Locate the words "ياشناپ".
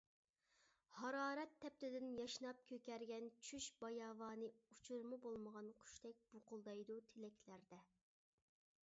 2.19-2.63